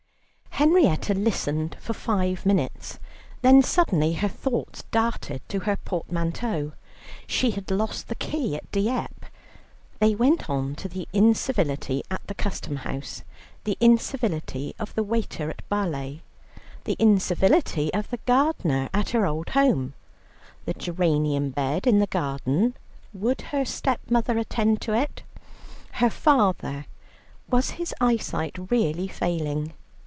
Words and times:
Henrietta 0.55 1.13
listened 1.15 1.75
for 1.79 1.93
five 1.93 2.45
minutes, 2.45 2.99
then 3.41 3.63
suddenly 3.63 4.13
her 4.13 4.27
thoughts 4.27 4.83
darted 4.91 5.41
to 5.49 5.61
her 5.61 5.75
portmanteau: 5.77 6.73
she 7.25 7.49
had 7.51 7.71
lost 7.71 8.09
the 8.09 8.15
key 8.15 8.55
at 8.57 8.69
Dieppe. 8.71 9.25
They 9.99 10.13
went 10.13 10.49
on 10.51 10.75
to 10.75 10.87
the 10.89 11.07
incivility 11.13 12.03
at 12.11 12.27
the 12.27 12.35
Custom 12.35 12.75
house, 12.75 13.23
the 13.63 13.75
incivility 13.79 14.75
of 14.77 14.93
the 14.93 15.01
waiter 15.03 15.49
at 15.49 15.67
Bâle, 15.69 16.19
the 16.83 16.97
incivility 16.99 17.91
of 17.93 18.09
the 18.11 18.19
gardener 18.27 18.87
at 18.93 19.11
her 19.11 19.25
old 19.25 19.49
home, 19.51 19.93
the 20.65 20.73
geranium 20.75 21.49
bed 21.51 21.87
in 21.87 21.97
the 21.99 22.05
garden 22.07 22.75
would 23.15 23.39
her 23.49 23.63
stepmother 23.65 24.37
attend 24.37 24.79
to 24.81 24.93
it? 24.93 25.23
her 25.93 26.09
father, 26.11 26.85
was 27.49 27.71
his 27.81 27.95
eyesight 28.01 28.69
really 28.69 29.07
failing? 29.07 29.73